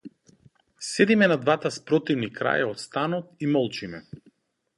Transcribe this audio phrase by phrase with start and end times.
[0.87, 4.03] Седиме на двата спротивни краја од станот и молчиме.